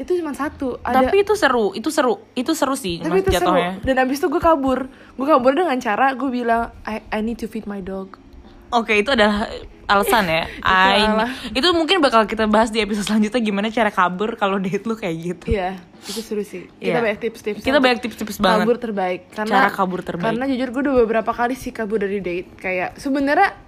itu 0.00 0.16
cuma 0.16 0.32
satu 0.32 0.80
ada 0.80 1.04
Tapi 1.04 1.22
itu 1.22 1.36
seru, 1.36 1.76
itu 1.76 1.92
seru, 1.92 2.24
itu 2.32 2.56
seru 2.56 2.72
sih 2.72 2.98
tapi 2.98 3.20
itu 3.20 3.30
seru 3.30 3.52
dan 3.84 3.96
abis 4.00 4.16
itu 4.16 4.26
gue 4.26 4.40
kabur 4.40 4.88
gue 4.88 5.26
kabur 5.28 5.52
dengan 5.52 5.76
cara 5.76 6.16
gue 6.16 6.30
bilang 6.32 6.72
I, 6.82 7.04
I 7.12 7.20
need 7.20 7.36
to 7.36 7.46
feed 7.46 7.68
my 7.68 7.84
dog 7.84 8.16
Oke, 8.70 9.02
itu 9.02 9.10
adalah 9.10 9.50
alasan 9.90 10.30
ya. 10.30 10.46
I- 10.62 11.26
itu 11.50 11.66
mungkin 11.74 11.98
bakal 11.98 12.22
kita 12.30 12.46
bahas 12.46 12.70
di 12.70 12.78
episode 12.78 13.02
selanjutnya 13.02 13.42
gimana 13.42 13.66
cara 13.66 13.90
kabur 13.90 14.38
kalau 14.38 14.62
date 14.62 14.86
lu 14.86 14.94
kayak 14.94 15.16
gitu. 15.18 15.58
Iya, 15.58 15.74
itu 16.06 16.22
seru 16.22 16.46
sih. 16.46 16.70
Kita 16.78 16.78
Iya. 16.78 17.02
banyak 17.02 17.18
tips-tips. 17.18 17.66
Kita 17.66 17.82
banyak 17.82 17.98
tips-tips 17.98 18.38
banget. 18.38 18.70
Kabur 18.70 18.78
terbaik. 18.78 19.20
Karena, 19.34 19.50
Cara 19.50 19.68
kabur 19.74 20.06
terbaik. 20.06 20.22
Karena 20.30 20.44
jujur 20.46 20.68
gue 20.70 20.82
udah 20.86 20.94
beberapa 21.02 21.34
kali 21.34 21.58
sih 21.58 21.74
kabur 21.74 21.98
dari 21.98 22.22
date. 22.22 22.54
Kayak 22.54 22.94
sebenarnya 22.94 23.58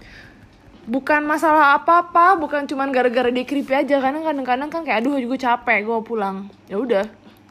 bukan 0.86 1.22
masalah 1.26 1.78
apa-apa, 1.78 2.38
bukan 2.38 2.66
cuman 2.66 2.90
gara-gara 2.90 3.30
dia 3.30 3.46
creepy 3.46 3.74
aja. 3.74 4.02
Karena 4.02 4.22
kadang-kadang 4.22 4.68
kan 4.70 4.82
kayak 4.82 5.04
aduh 5.04 5.18
gue 5.18 5.38
capek, 5.38 5.86
gue 5.86 5.98
pulang. 6.02 6.50
Ya 6.66 6.78
udah, 6.78 7.04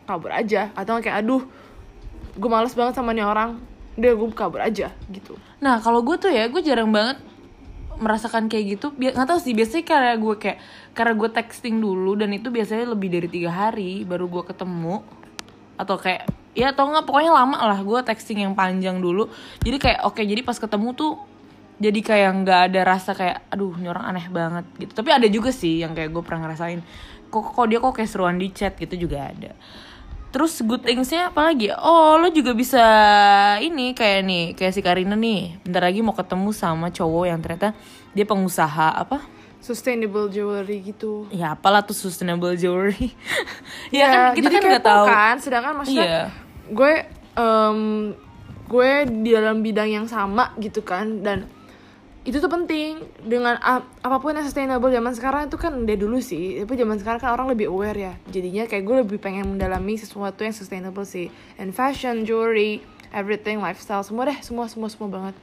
kabur 0.07 0.31
aja. 0.31 0.71
Atau 0.75 1.00
kayak 1.00 1.23
aduh, 1.23 1.43
gue 2.35 2.50
males 2.50 2.75
banget 2.75 2.97
sama 2.97 3.15
nih 3.15 3.27
orang. 3.27 3.59
Udah 3.95 4.11
gue 4.15 4.27
kabur 4.31 4.61
aja 4.63 4.91
gitu. 5.11 5.35
Nah, 5.59 5.79
kalau 5.79 6.01
gue 6.03 6.15
tuh 6.19 6.31
ya, 6.31 6.47
gue 6.47 6.61
jarang 6.63 6.91
banget 6.91 7.19
merasakan 8.01 8.50
kayak 8.50 8.79
gitu. 8.79 8.95
Nggak 8.97 9.27
tahu 9.29 9.39
sih, 9.39 9.53
biasanya 9.53 9.85
karena 9.85 10.13
gue 10.17 10.35
kayak 10.39 10.57
karena 10.91 11.13
gue 11.15 11.29
texting 11.31 11.79
dulu 11.79 12.19
dan 12.19 12.35
itu 12.35 12.51
biasanya 12.51 12.91
lebih 12.91 13.07
dari 13.07 13.27
tiga 13.31 13.51
hari 13.51 14.03
baru 14.03 14.27
gue 14.27 14.43
ketemu 14.43 15.00
atau 15.79 15.95
kayak 15.97 16.27
ya 16.51 16.75
atau 16.75 16.91
nggak 16.91 17.07
pokoknya 17.07 17.31
lama 17.31 17.57
lah 17.57 17.79
gue 17.79 18.00
texting 18.03 18.43
yang 18.43 18.53
panjang 18.53 19.00
dulu 19.00 19.31
jadi 19.63 19.77
kayak 19.79 20.00
oke 20.03 20.19
jadi 20.19 20.43
pas 20.43 20.59
ketemu 20.59 20.91
tuh 20.93 21.30
jadi 21.81 22.00
kayak 22.00 22.31
nggak 22.45 22.61
ada 22.69 22.79
rasa 22.85 23.17
kayak 23.17 23.50
aduh 23.50 23.73
ini 23.73 23.89
orang 23.89 24.05
aneh 24.13 24.29
banget 24.29 24.65
gitu 24.77 24.93
tapi 24.93 25.09
ada 25.09 25.25
juga 25.25 25.50
sih 25.50 25.81
yang 25.81 25.97
kayak 25.97 26.13
gue 26.13 26.21
pernah 26.21 26.45
ngerasain 26.45 26.85
kok 27.27 27.43
kok 27.57 27.65
dia 27.65 27.81
kok 27.81 27.93
kayak 27.97 28.09
seruan 28.11 28.38
di 28.38 28.53
chat 28.53 28.77
gitu 28.77 29.09
juga 29.09 29.33
ada 29.33 29.51
Terus 30.31 30.63
good 30.63 30.79
thingsnya 30.88 31.27
apa 31.27 31.51
lagi? 31.51 31.67
Oh, 31.75 32.15
lo 32.15 32.31
juga 32.31 32.55
bisa 32.55 32.79
ini 33.59 33.91
kayak 33.91 34.19
nih, 34.23 34.45
kayak 34.55 34.71
si 34.71 34.79
Karina 34.79 35.11
nih. 35.11 35.59
Bentar 35.59 35.83
lagi 35.83 36.00
mau 36.00 36.15
ketemu 36.15 36.55
sama 36.55 36.88
cowok 36.88 37.25
yang 37.27 37.43
ternyata 37.43 37.75
dia 38.15 38.23
pengusaha 38.23 38.95
apa? 38.95 39.19
Sustainable 39.59 40.31
jewelry 40.31 40.88
gitu. 40.88 41.27
Ya 41.35 41.51
apalah 41.51 41.83
tuh 41.83 42.00
sustainable 42.00 42.55
jewelry. 42.55 43.11
Ya, 43.91 44.07
ya 44.07 44.07
kan 44.31 44.39
kita 44.39 44.47
kan 44.55 44.61
nggak 44.71 44.85
tahu. 44.88 45.05
kan, 45.11 45.35
sedangkan 45.35 45.73
maksudnya 45.83 46.07
Iya. 46.07 46.23
gue 46.71 46.93
em, 47.35 47.79
gue 48.71 48.89
di 49.19 49.29
dalam 49.35 49.59
bidang 49.59 49.89
yang 49.91 50.07
sama 50.07 50.55
gitu 50.63 50.79
kan 50.79 51.19
dan 51.19 51.43
itu 52.22 52.38
tuh 52.38 52.51
penting. 52.51 53.01
Dengan 53.25 53.58
ap- 53.58 53.90
apa 54.06 54.18
pun 54.22 54.38
yang 54.38 54.46
sustainable 54.46 54.94
zaman 54.94 55.13
sekarang 55.18 55.50
itu 55.50 55.58
kan 55.58 55.74
udah 55.74 55.98
dulu 55.98 56.22
sih. 56.22 56.62
Tapi 56.62 56.74
zaman 56.78 57.01
sekarang 57.01 57.20
kan 57.22 57.32
orang 57.34 57.50
lebih 57.50 57.74
aware 57.74 57.98
ya. 57.98 58.13
Jadinya 58.30 58.70
kayak 58.70 58.84
gue 58.86 58.96
lebih 59.06 59.18
pengen 59.18 59.58
mendalami 59.58 59.98
sesuatu 59.98 60.46
yang 60.46 60.54
sustainable 60.54 61.06
sih. 61.06 61.34
And 61.58 61.74
fashion 61.74 62.24
jewelry 62.24 62.86
everything 63.10 63.58
lifestyle 63.58 64.06
semua 64.06 64.30
deh. 64.30 64.38
Semua 64.46 64.70
semua 64.70 64.90
semua 64.94 65.10
banget. 65.10 65.36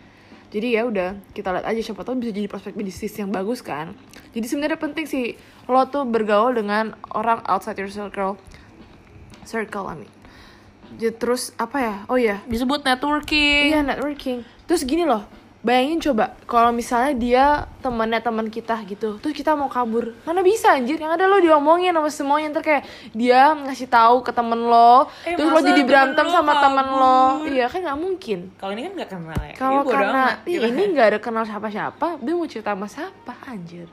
Jadi 0.48 0.78
ya 0.78 0.86
udah 0.86 1.18
kita 1.34 1.50
lihat 1.50 1.66
aja. 1.66 1.80
Siapa 1.82 2.06
tahu 2.06 2.22
bisa 2.22 2.30
jadi 2.30 2.46
prospek 2.46 2.78
bisnis 2.78 3.12
yang 3.18 3.34
bagus 3.34 3.60
kan. 3.60 3.98
Jadi 4.32 4.46
sebenarnya 4.46 4.78
penting 4.78 5.04
sih 5.04 5.34
lo 5.66 5.82
tuh 5.90 6.06
bergaul 6.06 6.54
dengan 6.54 6.94
orang 7.10 7.42
outside 7.50 7.76
your 7.76 7.90
circle. 7.90 8.38
Circle 9.44 9.84
I 9.90 9.94
mean. 10.06 10.12
Jadi 10.96 11.20
terus 11.20 11.52
apa 11.60 11.76
ya? 11.84 11.94
Oh 12.08 12.16
ya 12.16 12.40
Disebut 12.48 12.80
networking. 12.80 13.76
Iya 13.76 13.84
networking. 13.84 14.40
Terus 14.64 14.88
gini 14.88 15.04
loh, 15.04 15.24
bayangin 15.68 16.00
coba 16.00 16.32
kalau 16.44 16.72
misalnya 16.72 17.12
dia 17.12 17.44
temannya 17.78 18.16
teman 18.18 18.48
kita 18.48 18.80
gitu, 18.82 19.20
terus 19.20 19.36
kita 19.36 19.52
mau 19.52 19.68
kabur, 19.68 20.16
mana 20.24 20.40
bisa 20.40 20.72
anjir? 20.72 20.96
Yang 20.96 21.12
ada 21.14 21.24
lo 21.24 21.36
diomongin 21.38 21.92
sama 21.92 22.08
semuanya 22.08 22.46
ntar 22.50 22.64
kayak 22.64 22.82
dia 23.12 23.52
ngasih 23.52 23.84
tahu 23.86 24.24
ke 24.24 24.32
temen 24.32 24.64
lo, 24.64 25.12
Eh, 25.22 25.36
terus 25.36 25.52
lo 25.52 25.60
jadi 25.60 25.84
berantem 25.84 26.24
lo 26.24 26.32
sama 26.32 26.54
temen 26.58 26.86
lo, 26.88 27.20
kabur? 27.36 27.52
iya 27.52 27.66
kan 27.66 27.80
nggak 27.84 27.98
mungkin. 27.98 28.38
Kalau 28.56 28.72
ini 28.72 28.82
kan 28.82 28.92
nggak 28.96 29.10
kenal 29.12 29.38
ya. 29.38 29.54
Kalau 29.54 29.80
Iya, 29.80 29.92
karena 29.92 30.22
gitu. 30.42 30.64
ini 30.64 30.82
nggak 30.88 31.06
ada 31.06 31.18
kenal 31.20 31.44
siapa-siapa, 31.44 32.06
dia 32.18 32.32
mau 32.32 32.48
cerita 32.48 32.72
sama 32.72 32.88
siapa 32.88 33.34
anjir? 33.44 33.84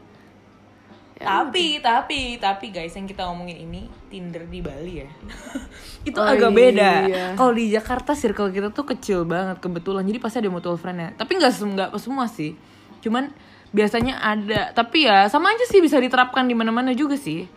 Ya 1.15 1.39
tapi 1.39 1.79
tapi 1.79 2.35
tapi 2.35 2.75
guys 2.75 2.91
yang 2.91 3.07
kita 3.07 3.23
ngomongin 3.23 3.55
ini 3.63 3.87
Tinder 4.11 4.43
di 4.43 4.59
Bali 4.59 4.99
ya. 4.99 5.09
Itu 6.11 6.19
Oh, 6.19 6.27
agak 6.27 6.51
beda. 6.51 6.91
iya. 7.07 7.25
kalau 7.39 7.55
di 7.55 7.71
Jakarta 7.71 8.11
circle 8.11 8.51
kita 8.51 8.67
tuh 8.75 8.83
kecil 8.83 9.23
banget 9.23 9.63
kebetulan. 9.63 10.03
Jadi 10.03 10.19
pasti 10.19 10.43
ada 10.43 10.51
mutual 10.51 10.75
friend 10.75 10.99
ya 10.99 11.09
tapi 11.15 11.39
nggak 11.39 11.55
nggak 11.55 11.89
semua 12.03 12.27
sih. 12.27 12.59
Cuman 12.99 13.31
biasanya 13.71 14.19
ada. 14.19 14.75
Tapi 14.75 15.07
ya 15.07 15.31
sama 15.31 15.55
aja 15.55 15.63
sih 15.63 15.79
bisa 15.79 15.95
diterapkan 16.03 16.43
di 16.43 16.55
mana-mana 16.55 16.91
juga 16.91 17.15
sih. 17.15 17.47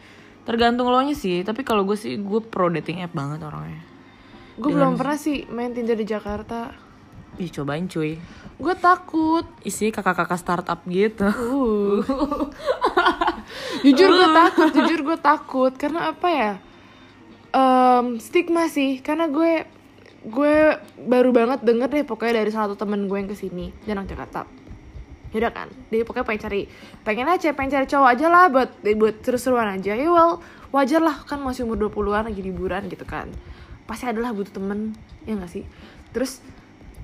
Tergantung 0.46 0.86
lo 0.88 1.02
nya 1.02 1.18
sih. 1.18 1.42
Tapi 1.42 1.66
kalau 1.66 1.82
gue 1.82 1.98
sih 1.98 2.14
gue 2.14 2.40
pro 2.40 2.70
dating 2.70 3.02
app 3.02 3.12
banget 3.12 3.42
orangnya. 3.42 3.82
Gue 4.54 4.70
belum 4.70 4.94
pernah 4.94 5.18
sih 5.18 5.46
main 5.50 5.74
Tinder 5.74 5.98
di 5.98 6.06
Jakarta. 6.06 6.74
Ih 7.38 7.50
cobain 7.54 7.86
cuy 7.86 8.18
Gue 8.58 8.74
takut. 8.74 9.46
isi 9.62 9.94
kakak-kakak 9.94 10.38
startup 10.38 10.82
gitu 10.90 11.30
Uh. 11.30 12.02
jujur 13.86 14.10
gue 14.10 14.28
takut, 14.34 14.70
jujur 14.74 15.00
gue 15.06 15.18
takut 15.22 15.72
karena 15.78 16.10
apa 16.10 16.28
ya? 16.28 16.52
Em, 17.54 18.18
stigma 18.18 18.66
sih, 18.66 18.98
karena 19.00 19.30
gue 19.30 19.64
gue 20.26 20.54
baru 21.06 21.30
banget 21.30 21.62
denger 21.62 21.88
deh 21.88 22.04
pokoknya 22.04 22.42
dari 22.42 22.50
salah 22.50 22.74
satu 22.74 22.82
temen 22.84 23.06
gue 23.06 23.16
yang 23.16 23.30
ke 23.30 23.38
sini 23.38 23.70
dia 23.86 23.94
orang 23.94 24.10
Jakarta. 24.10 24.44
Yaudah 25.30 25.52
kan, 25.52 25.68
dia 25.92 26.02
pokoknya 26.08 26.26
pengen 26.26 26.42
cari, 26.42 26.60
pengen 27.04 27.28
aja, 27.28 27.52
pengen 27.52 27.70
cari 27.78 27.86
cowok 27.86 28.08
aja 28.16 28.26
lah 28.32 28.44
buat 28.48 28.70
buat 28.80 29.16
seru-seruan 29.22 29.76
aja. 29.76 29.92
Ya 29.92 30.08
well, 30.08 30.40
wajar 30.72 31.04
lah 31.04 31.20
kan 31.22 31.38
masih 31.44 31.68
umur 31.68 31.88
20-an 31.92 32.32
lagi 32.32 32.40
liburan 32.40 32.88
gitu 32.88 33.04
kan. 33.04 33.28
Pasti 33.84 34.08
adalah 34.08 34.32
butuh 34.32 34.56
temen, 34.56 34.96
ya 35.28 35.36
gak 35.36 35.52
sih? 35.52 35.64
Terus 36.16 36.40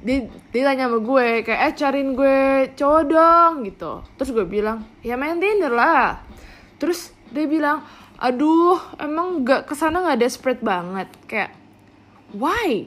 dia, 0.04 0.28
dia 0.52 0.62
tanya 0.68 0.92
sama 0.92 1.00
gue 1.00 1.26
kayak 1.42 1.61
eh 1.64 1.73
cariin 1.75 2.11
gue 2.12 2.38
cowok 2.76 3.02
dong 3.08 3.52
gitu. 3.64 3.92
Terus 4.20 4.30
gue 4.30 4.44
bilang 4.44 4.84
ya 5.00 5.16
main 5.16 5.40
Tinder 5.40 5.73
lah. 5.73 6.20
Terus 6.76 7.08
dia 7.32 7.49
bilang 7.49 7.80
aduh 8.20 8.78
emang 9.00 9.42
gak 9.42 9.66
ke 9.66 9.75
sana 9.75 10.04
nggak 10.04 10.20
desperate 10.20 10.61
banget. 10.61 11.08
Kayak 11.25 11.56
why? 12.37 12.84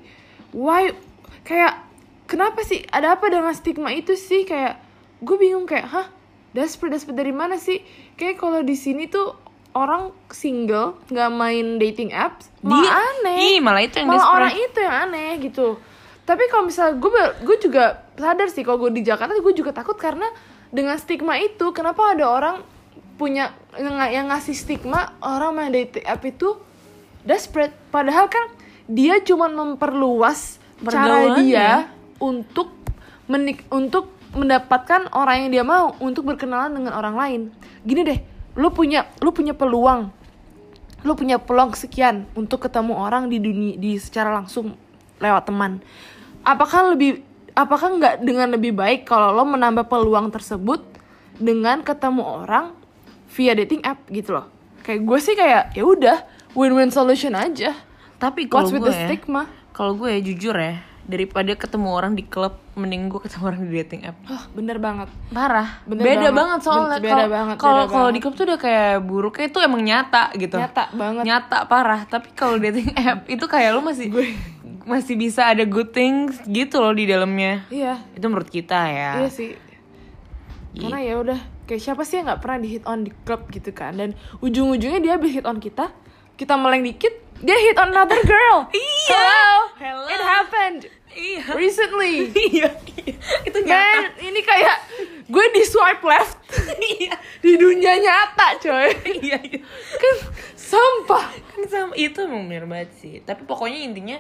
Why? 0.54 0.94
Kayak 1.42 1.82
kenapa 2.30 2.62
sih? 2.62 2.86
Ada 2.86 3.18
apa 3.18 3.34
dengan 3.34 3.52
stigma 3.58 3.90
itu 3.92 4.14
sih? 4.14 4.46
Kayak 4.46 4.78
gue 5.20 5.36
bingung 5.36 5.66
kayak 5.66 5.90
hah? 5.90 6.08
Desperate 6.54 6.94
desperate 6.94 7.18
dari 7.18 7.34
mana 7.34 7.58
sih? 7.58 7.82
Kayak 8.14 8.38
kalau 8.38 8.62
di 8.62 8.78
sini 8.78 9.10
tuh 9.10 9.34
orang 9.74 10.14
single 10.30 11.02
nggak 11.10 11.30
main 11.34 11.78
dating 11.78 12.10
apps 12.10 12.50
malah 12.62 12.82
Dia- 12.82 12.98
aneh. 12.98 13.38
Ih, 13.38 13.58
malah 13.62 13.82
itu 13.82 13.96
yang 14.02 14.10
malah 14.10 14.18
desperate. 14.18 14.38
orang 14.38 14.54
itu 14.58 14.78
yang 14.82 14.96
aneh 15.06 15.30
gitu 15.42 15.68
tapi 16.28 16.44
kalau 16.52 16.68
misalnya 16.68 17.00
gue 17.00 17.24
gue 17.48 17.58
juga 17.64 18.04
sadar 18.20 18.52
sih 18.52 18.68
kalau 18.68 18.84
gue 18.84 19.00
di 19.00 19.08
Jakarta 19.08 19.32
gue 19.32 19.56
juga 19.56 19.72
takut 19.72 19.96
karena 19.96 20.28
dengan 20.68 21.00
stigma 21.00 21.40
itu 21.40 21.72
kenapa 21.72 22.12
ada 22.12 22.28
orang 22.28 22.56
punya 23.16 23.56
yang, 23.80 23.96
yang 24.12 24.26
ngasih 24.28 24.54
stigma 24.54 25.16
orang 25.24 25.56
main 25.56 25.72
dating 25.72 26.06
app 26.06 26.22
itu 26.28 26.60
desperate. 27.24 27.74
Padahal 27.90 28.28
kan 28.28 28.52
dia 28.86 29.24
cuma 29.24 29.48
memperluas 29.48 30.62
cara 30.84 31.40
dia 31.42 31.90
untuk 32.22 32.76
menik 33.26 33.66
untuk 33.74 34.12
mendapatkan 34.38 35.10
orang 35.16 35.48
yang 35.48 35.50
dia 35.50 35.64
mau 35.66 35.98
untuk 36.04 36.28
berkenalan 36.28 36.76
dengan 36.76 36.94
orang 36.94 37.16
lain. 37.16 37.42
Gini 37.88 38.04
deh 38.04 38.20
lu 38.58 38.74
punya 38.74 39.06
lu 39.22 39.30
punya 39.30 39.54
peluang 39.54 40.10
lu 41.06 41.14
punya 41.14 41.38
peluang 41.38 41.78
sekian 41.78 42.26
untuk 42.34 42.66
ketemu 42.66 42.98
orang 42.98 43.30
di 43.30 43.38
dunia 43.38 43.78
di 43.78 44.02
secara 44.02 44.34
langsung 44.34 44.74
lewat 45.22 45.46
teman 45.46 45.78
apakah 46.48 46.96
lebih 46.96 47.20
apakah 47.52 48.00
nggak 48.00 48.16
dengan 48.24 48.56
lebih 48.56 48.72
baik 48.72 49.04
kalau 49.04 49.36
lo 49.36 49.44
menambah 49.44 49.92
peluang 49.92 50.32
tersebut 50.32 50.80
dengan 51.36 51.84
ketemu 51.84 52.24
orang 52.24 52.72
via 53.36 53.52
dating 53.52 53.84
app 53.84 54.08
gitu 54.08 54.40
loh 54.40 54.48
kayak 54.88 55.04
gue 55.04 55.20
sih 55.20 55.36
kayak 55.36 55.76
ya 55.76 55.84
udah 55.84 56.18
win-win 56.56 56.90
solution 56.90 57.36
aja 57.36 57.76
Tapi 58.18 58.50
kalau 58.50 58.66
gue 58.66 58.82
the 58.82 58.94
stigma? 58.94 59.46
Kalau 59.78 59.94
gue 59.94 60.10
ya, 60.10 60.20
jujur 60.26 60.58
ya, 60.58 60.82
daripada 61.06 61.54
ketemu 61.54 61.94
orang 61.94 62.18
di 62.18 62.26
klub, 62.26 62.58
mending 62.74 63.14
gue 63.14 63.22
ketemu 63.22 63.44
orang 63.46 63.62
di 63.62 63.72
dating 63.78 64.02
app. 64.10 64.18
Hah, 64.26 64.44
bener 64.58 64.82
banget 64.82 65.10
Parah. 65.30 65.86
Bener 65.86 66.02
beda 66.02 66.18
banget. 66.18 66.34
banget, 66.34 66.60
soalnya 66.66 66.98
beda 66.98 67.14
kalau 67.14 67.30
banget, 67.30 67.56
kalau 67.62 67.84
kalau 67.86 68.10
di 68.10 68.20
klub 68.20 68.34
tuh 68.34 68.46
udah 68.50 68.60
kayak 68.60 69.06
buruknya 69.06 69.46
itu 69.54 69.60
emang 69.62 69.82
nyata 69.86 70.24
gitu. 70.34 70.58
Nyata 70.58 70.84
banget. 70.98 71.24
Nyata 71.30 71.58
parah. 71.70 72.02
Tapi 72.10 72.34
kalau 72.34 72.58
dating 72.58 72.90
app 73.06 73.30
itu 73.30 73.46
kayak 73.46 73.70
lu 73.78 73.86
masih 73.86 74.10
masih 74.88 75.14
bisa 75.14 75.46
ada 75.46 75.64
good 75.64 75.92
things 75.92 76.40
gitu 76.46 76.80
loh 76.80 76.92
di 76.92 77.04
dalamnya. 77.04 77.68
iya 77.68 78.00
Itu 78.16 78.26
menurut 78.26 78.48
kita 78.48 78.88
ya. 78.88 79.12
iya 79.20 79.30
sih 79.30 79.52
karena 80.74 81.00
ya 81.02 81.18
udah 81.18 81.40
kayak 81.66 81.82
siapa 81.82 82.02
sih 82.02 82.18
yang 82.18 82.26
nggak 82.26 82.40
pernah 82.40 82.58
di 82.58 82.70
hit 82.70 82.86
on 82.86 83.02
di 83.02 83.12
klub 83.24 83.50
gitu 83.50 83.70
kan 83.72 83.92
dan 83.94 84.14
ujung-ujungnya 84.40 85.00
dia 85.00 85.12
habis 85.12 85.34
hit 85.34 85.44
on 85.44 85.58
kita 85.58 85.90
kita 86.34 86.54
meleng 86.54 86.82
dikit 86.82 87.12
dia 87.38 87.58
hit 87.58 87.76
on 87.76 87.90
another 87.90 88.22
girl 88.22 88.70
Iya. 88.74 89.18
Hello. 89.18 89.50
Hello. 89.76 90.06
it 90.06 90.22
happened 90.22 90.82
Iya. 91.10 91.44
recently 91.52 92.30
Iya, 92.54 92.70
iya. 92.96 93.16
Itu 93.44 93.58
nyata. 93.60 93.74
man 93.74 94.14
ini 94.22 94.40
kayak 94.40 94.78
gue 95.26 95.46
di 95.52 95.64
swipe 95.66 96.06
left 96.06 96.38
Iya. 96.94 97.18
di 97.42 97.58
dunia 97.58 97.98
nyata 97.98 98.62
coy 98.62 98.88
Iya, 99.18 99.38
iya. 99.42 99.60
kan 99.98 100.16
sampah 100.54 101.26
kan 101.34 101.62
sama 101.66 101.94
itu 101.98 102.22
emang 102.22 102.46
bener 102.46 102.70
banget 102.70 102.94
sih 102.96 103.14
tapi 103.20 103.44
pokoknya 103.44 103.82
intinya 103.82 104.18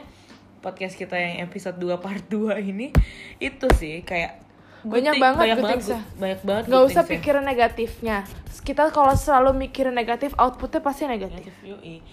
podcast 0.58 0.94
kita 0.94 1.14
yang 1.14 1.44
episode 1.44 1.76
2 1.76 1.98
part 1.98 2.24
2 2.24 2.58
ini 2.62 2.90
itu 3.38 3.68
sih 3.72 4.02
kayak 4.02 4.44
Banyak 4.80 5.14
thing- 5.14 5.22
banget 5.22 5.42
banyak 5.42 5.58
banget 5.60 5.80
good- 5.82 6.06
banyak 6.16 6.40
banget 6.42 6.64
nggak 6.66 6.84
usah 6.86 7.04
pikirin 7.04 7.44
negatifnya. 7.44 8.18
Kita 8.60 8.88
kalau 8.90 9.14
selalu 9.14 9.56
mikirin 9.58 9.92
negatif 9.92 10.32
outputnya 10.34 10.80
pasti 10.80 11.04
negatif. 11.04 11.52
Negatif, 11.58 12.04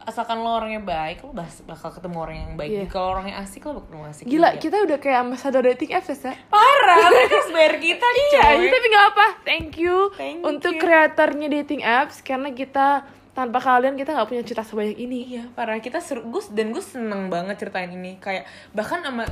asalkan 0.00 0.38
lo 0.38 0.50
orangnya 0.54 0.80
baik 0.80 1.22
lo 1.22 1.30
bakal 1.36 1.92
ketemu 1.92 2.16
orang 2.18 2.36
yang 2.36 2.52
baik. 2.56 2.70
Iya. 2.72 2.84
kalau 2.86 3.14
orangnya 3.14 3.36
asik 3.38 3.62
lo 3.62 3.74
bakal 3.74 3.84
ketemu 3.86 4.02
asik 4.06 4.24
gila 4.26 4.48
juga. 4.48 4.58
kita 4.58 4.76
udah 4.80 4.98
kayak 4.98 5.18
ambassador 5.20 5.62
dating 5.62 5.90
apps 5.92 6.08
ya 6.10 6.32
parah 6.48 7.04
mereka 7.12 7.38
bayar 7.52 7.74
kita 7.78 8.06
Iya, 8.10 8.42
tapi 8.66 8.86
nggak 8.86 9.06
apa. 9.08 9.26
Thank 9.42 9.70
you 9.76 9.96
Thank 10.14 10.40
untuk 10.42 10.72
kreatornya 10.78 11.48
dating 11.52 11.82
apps 11.82 12.20
karena 12.20 12.48
kita 12.50 13.04
tanpa 13.40 13.56
kalian 13.58 13.96
kita 13.96 14.12
nggak 14.12 14.28
punya 14.28 14.42
cerita 14.44 14.60
sebanyak 14.60 14.96
ini. 14.96 15.18
Iya 15.30 15.44
parah 15.50 15.80
kita 15.80 15.96
seru 15.98 16.28
gus 16.28 16.52
dan 16.52 16.70
gue 16.70 16.84
seneng 16.84 17.26
banget 17.26 17.56
ceritain 17.56 17.88
ini 17.88 18.20
kayak 18.20 18.44
bahkan 18.70 19.00
sama 19.00 19.24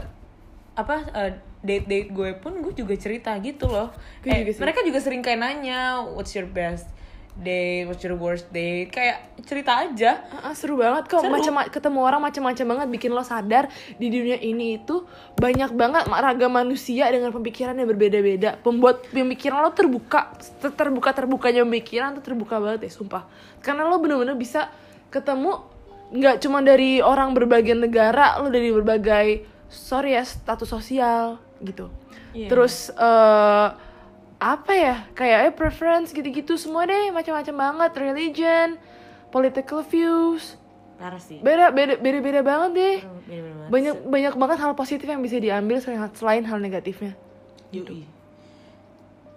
apa 0.73 0.97
date 1.59 1.85
date 1.85 2.09
gue 2.09 2.39
pun 2.39 2.55
gue 2.59 2.73
juga 2.73 2.95
cerita 2.95 3.37
gitu 3.39 3.67
loh. 3.67 3.91
Gue 4.23 4.31
Eh, 4.31 4.39
juga 4.41 4.53
sih. 4.55 4.61
mereka 4.63 4.81
juga 4.81 4.99
sering 4.99 5.21
kayak 5.21 5.39
nanya 5.39 5.81
what's 6.01 6.33
your 6.33 6.47
best 6.47 6.89
date, 7.39 7.87
what's 7.87 8.03
your 8.03 8.19
worst 8.19 8.51
date 8.51 8.91
kayak 8.91 9.31
cerita 9.47 9.87
aja. 9.87 10.27
Ah, 10.35 10.51
ah, 10.51 10.55
seru 10.55 10.77
banget 10.77 11.07
kok 11.07 11.23
Seru. 11.23 11.33
macam 11.33 11.55
ketemu 11.71 11.99
orang 12.03 12.21
macam-macam 12.21 12.67
banget 12.77 12.87
bikin 12.93 13.11
lo 13.15 13.23
sadar 13.23 13.71
di 13.97 14.11
dunia 14.11 14.37
ini 14.37 14.77
itu 14.77 15.07
banyak 15.39 15.73
banget 15.73 16.05
ragam 16.11 16.53
manusia 16.53 17.09
dengan 17.09 17.31
pemikiran 17.33 17.73
yang 17.73 17.89
berbeda-beda 17.89 18.59
membuat 18.61 19.07
pemikiran 19.09 19.63
lo 19.63 19.71
terbuka 19.73 20.35
ter- 20.61 20.75
terbuka 20.75 21.15
terbukanya 21.15 21.63
pemikiran 21.65 22.19
tuh 22.19 22.25
terbuka 22.27 22.59
banget 22.59 22.87
ya 22.87 22.93
sumpah 22.93 23.25
karena 23.63 23.87
lo 23.87 23.97
bener-bener 23.97 24.37
bisa 24.37 24.69
ketemu 25.09 25.63
nggak 26.13 26.43
cuma 26.43 26.61
dari 26.61 27.01
orang 27.01 27.33
berbagai 27.33 27.73
negara 27.73 28.37
lo 28.43 28.53
dari 28.53 28.69
berbagai 28.69 29.27
sorry 29.69 30.17
ya 30.19 30.25
status 30.27 30.69
sosial 30.69 31.39
gitu 31.63 31.89
Iya. 32.37 32.53
terus 32.53 32.93
eh 32.93 33.69
apa 34.39 34.73
ya? 34.75 34.97
Kayak 35.15 35.39
eh, 35.51 35.55
preference 35.55 36.15
gitu-gitu 36.15 36.55
semua 36.55 36.87
deh 36.87 37.11
macam-macam 37.11 37.55
banget. 37.55 37.91
Religion 37.99 38.69
political 39.29 39.85
views. 39.85 40.57
Parah 40.99 41.23
sih. 41.23 41.39
Beda 41.39 41.71
beda 41.71 41.95
beda 42.03 42.19
beda 42.19 42.41
banget 42.43 42.71
deh. 42.75 42.97
Banget. 43.07 43.71
banyak 43.71 43.97
banyak 44.09 44.35
banget 44.35 44.59
hal 44.59 44.73
positif 44.75 45.07
yang 45.07 45.23
bisa 45.23 45.39
diambil 45.39 45.79
selain, 45.79 46.11
selain 46.19 46.43
hal 46.43 46.59
negatifnya. 46.59 47.15
Yoi. 47.71 48.18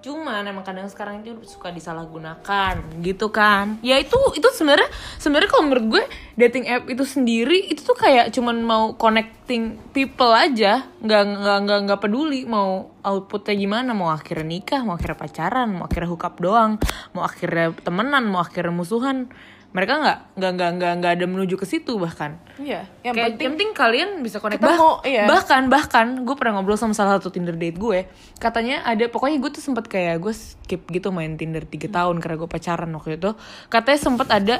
Cuman 0.01 0.41
emang 0.49 0.65
kadang 0.65 0.89
sekarang 0.89 1.21
itu 1.21 1.37
suka 1.45 1.69
disalahgunakan 1.69 2.81
gitu 3.05 3.29
kan. 3.29 3.77
Ya 3.85 4.01
itu 4.01 4.17
itu 4.33 4.49
sebenarnya 4.49 4.89
sebenarnya 5.21 5.49
kalau 5.53 5.69
menurut 5.69 5.85
gue 5.93 6.03
dating 6.41 6.65
app 6.65 6.89
itu 6.89 7.05
sendiri 7.05 7.69
itu 7.69 7.85
tuh 7.85 7.93
kayak 7.93 8.33
cuman 8.33 8.65
mau 8.65 8.97
connecting 8.97 9.77
people 9.93 10.33
aja, 10.33 10.89
nggak 11.05 11.23
nggak 11.37 11.57
nggak 11.69 11.79
nggak 11.85 11.99
peduli 12.01 12.49
mau 12.49 12.89
outputnya 13.05 13.53
gimana, 13.53 13.93
mau 13.93 14.09
akhirnya 14.09 14.45
nikah, 14.45 14.81
mau 14.81 14.97
akhirnya 14.97 15.21
pacaran, 15.21 15.69
mau 15.77 15.85
akhirnya 15.85 16.09
hookup 16.09 16.35
doang, 16.41 16.81
mau 17.13 17.21
akhirnya 17.21 17.69
temenan, 17.85 18.25
mau 18.25 18.41
akhirnya 18.41 18.73
musuhan. 18.73 19.29
Mereka 19.71 19.93
nggak 19.97 20.17
nggak 20.35 20.51
nggak 20.51 20.71
nggak 20.75 20.93
nggak 20.99 21.11
ada 21.15 21.25
menuju 21.25 21.55
ke 21.55 21.63
situ 21.63 21.95
bahkan. 21.95 22.35
iya 22.57 22.85
yang 23.01 23.15
Kayak, 23.15 23.33
penting 23.33 23.41
yang 23.41 23.53
penting 23.55 23.71
kalian 23.71 24.09
bisa 24.19 24.37
connect 24.37 24.59
mau- 24.59 24.99
iya. 25.01 25.25
bahkan 25.25 25.65
bahkan 25.65 26.07
gue 26.21 26.35
pernah 26.35 26.55
ngobrol 26.55 26.75
sama 26.75 26.91
salah 26.91 27.15
satu 27.15 27.29
tinder 27.29 27.55
date 27.55 27.75
gue 27.75 28.05
katanya 28.37 28.83
ada 28.83 29.07
pokoknya 29.07 29.39
gue 29.39 29.49
tuh 29.49 29.63
sempet 29.63 29.87
kayak 29.87 30.19
gue 30.19 30.29
skip 30.29 30.85
gitu 30.85 31.09
main 31.09 31.33
tinder 31.33 31.63
3 31.63 31.87
tahun 31.87 32.19
karena 32.19 32.37
gue 32.37 32.45
pacaran 32.47 32.91
waktu 32.91 33.15
itu 33.15 33.31
katanya 33.65 33.99
sempet 33.99 34.27
ada 34.29 34.55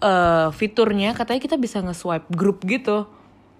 eh, 0.00 0.48
fiturnya 0.50 1.12
katanya 1.12 1.38
kita 1.38 1.54
bisa 1.54 1.78
nge-swipe 1.78 2.26
grup 2.30 2.64
gitu 2.64 3.06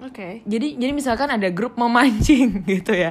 oke. 0.05 0.29
Jadi 0.45 0.77
jadi 0.81 0.93
misalkan 0.93 1.29
ada 1.31 1.49
grup 1.53 1.77
memancing 1.77 2.61
gitu 2.73 2.93
ya. 2.93 3.11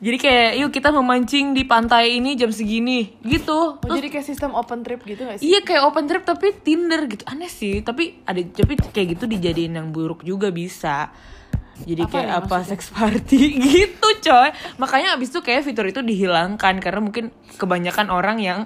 Jadi 0.00 0.16
kayak 0.16 0.50
yuk 0.60 0.70
kita 0.70 0.88
memancing 0.92 1.56
di 1.56 1.64
pantai 1.64 2.20
ini 2.20 2.36
jam 2.36 2.52
segini. 2.52 3.16
Gitu. 3.24 3.80
Oh, 3.80 3.96
jadi 3.96 4.08
kayak 4.12 4.26
sistem 4.26 4.52
open 4.52 4.84
trip 4.84 5.02
gitu 5.04 5.24
gak 5.24 5.40
sih? 5.40 5.50
Iya 5.50 5.64
kayak 5.64 5.82
open 5.88 6.04
trip 6.06 6.22
tapi 6.22 6.52
Tinder 6.60 7.04
gitu. 7.08 7.24
Aneh 7.26 7.50
sih 7.50 7.80
tapi 7.80 8.20
ada 8.28 8.38
tapi 8.40 8.74
kayak 8.76 9.18
gitu 9.18 9.24
dijadiin 9.26 9.76
yang 9.76 9.88
buruk 9.90 10.22
juga 10.22 10.52
bisa. 10.52 11.10
Jadi 11.76 12.08
Apa 12.08 12.12
kayak 12.16 12.32
apa 12.48 12.56
sex 12.64 12.88
party 12.88 13.42
gitu 13.68 14.08
coy. 14.24 14.48
Makanya 14.80 15.16
abis 15.20 15.28
itu 15.28 15.44
kayak 15.44 15.68
fitur 15.68 15.84
itu 15.88 16.00
dihilangkan 16.00 16.80
karena 16.80 17.00
mungkin 17.04 17.28
kebanyakan 17.60 18.08
orang 18.08 18.40
yang 18.40 18.64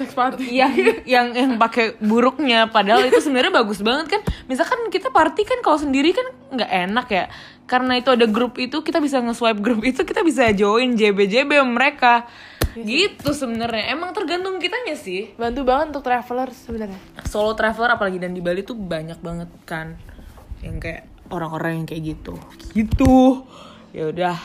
Sex 0.00 0.16
party. 0.16 0.48
yang 0.48 0.72
yang 1.04 1.26
yang 1.36 1.50
pakai 1.60 2.00
buruknya 2.00 2.72
padahal 2.72 3.04
itu 3.04 3.20
sebenarnya 3.20 3.52
bagus 3.52 3.84
banget 3.84 4.16
kan. 4.16 4.20
Misalkan 4.48 4.88
kita 4.88 5.12
party 5.12 5.44
kan 5.44 5.60
kalau 5.60 5.76
sendiri 5.76 6.16
kan 6.16 6.24
nggak 6.56 6.70
enak 6.88 7.06
ya. 7.12 7.24
Karena 7.68 8.00
itu 8.00 8.08
ada 8.08 8.24
grup 8.24 8.56
itu 8.56 8.80
kita 8.80 8.98
bisa 8.98 9.20
nge-swipe 9.20 9.60
grup 9.60 9.84
itu 9.84 10.00
kita 10.02 10.24
bisa 10.24 10.48
join 10.56 10.96
JB-JB 10.96 11.60
mereka. 11.68 12.24
Gitu 12.72 13.30
sebenarnya. 13.36 13.92
Emang 13.92 14.16
tergantung 14.16 14.56
kitanya 14.56 14.96
sih. 14.96 15.36
Bantu 15.36 15.68
banget 15.68 15.92
untuk 15.92 16.08
traveler 16.08 16.48
sebenarnya. 16.50 17.00
solo 17.28 17.52
traveler 17.52 17.94
apalagi 17.94 18.16
dan 18.16 18.32
di 18.32 18.40
Bali 18.40 18.64
tuh 18.64 18.74
banyak 18.74 19.20
banget 19.20 19.52
kan. 19.68 20.00
Yang 20.64 20.76
kayak 20.80 21.02
orang-orang 21.28 21.84
yang 21.84 21.86
kayak 21.86 22.02
gitu. 22.16 22.34
Gitu. 22.72 23.44
Ya 23.92 24.08
udah 24.08 24.36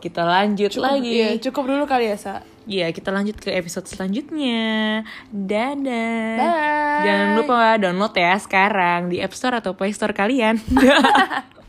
kita 0.00 0.24
lanjut 0.24 0.72
lagi. 0.80 1.12
Iya, 1.20 1.28
cukup 1.48 1.68
dulu 1.68 1.84
kali 1.84 2.08
ya, 2.08 2.16
Sa. 2.16 2.40
Iya, 2.70 2.94
kita 2.94 3.10
lanjut 3.10 3.34
ke 3.34 3.50
episode 3.50 3.90
selanjutnya. 3.90 5.02
Dadah. 5.34 6.38
Bye. 6.38 7.02
Jangan 7.02 7.28
lupa 7.42 7.58
download 7.82 8.14
ya 8.14 8.38
sekarang 8.38 9.10
di 9.10 9.18
App 9.18 9.34
Store 9.34 9.58
atau 9.58 9.74
Play 9.74 9.90
Store 9.90 10.14
kalian. 10.14 10.54